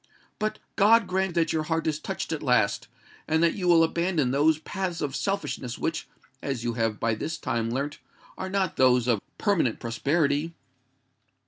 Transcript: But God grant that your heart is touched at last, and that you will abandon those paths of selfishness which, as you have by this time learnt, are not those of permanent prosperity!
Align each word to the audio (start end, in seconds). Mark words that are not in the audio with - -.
But 0.39 0.57
God 0.77 1.05
grant 1.05 1.35
that 1.35 1.53
your 1.53 1.61
heart 1.61 1.85
is 1.85 1.99
touched 1.99 2.31
at 2.31 2.41
last, 2.41 2.87
and 3.27 3.43
that 3.43 3.53
you 3.53 3.67
will 3.67 3.83
abandon 3.83 4.31
those 4.31 4.57
paths 4.57 4.99
of 4.99 5.15
selfishness 5.15 5.77
which, 5.77 6.07
as 6.41 6.63
you 6.63 6.73
have 6.73 6.99
by 6.99 7.13
this 7.13 7.37
time 7.37 7.69
learnt, 7.69 7.99
are 8.35 8.49
not 8.49 8.77
those 8.77 9.07
of 9.07 9.21
permanent 9.37 9.79
prosperity! 9.79 10.55